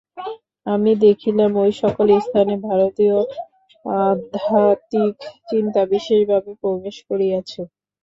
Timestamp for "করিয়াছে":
7.09-7.61